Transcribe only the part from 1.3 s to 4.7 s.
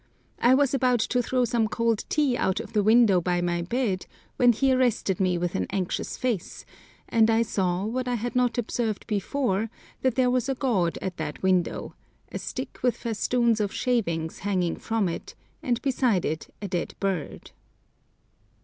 some cold tea out of the window by my bed when